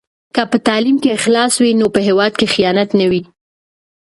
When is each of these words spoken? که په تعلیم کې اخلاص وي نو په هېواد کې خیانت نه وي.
که 0.35 0.41
په 0.51 0.57
تعلیم 0.67 0.97
کې 1.03 1.15
اخلاص 1.17 1.53
وي 1.63 1.71
نو 1.79 1.87
په 1.95 1.99
هېواد 2.07 2.33
کې 2.39 2.51
خیانت 2.53 2.89
نه 2.99 3.05
وي. 3.11 3.21